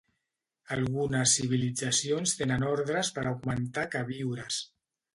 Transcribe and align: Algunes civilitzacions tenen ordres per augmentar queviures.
Algunes 0.75 1.35
civilitzacions 1.41 2.35
tenen 2.41 2.67
ordres 2.73 3.15
per 3.19 3.29
augmentar 3.35 3.89
queviures. 3.99 4.63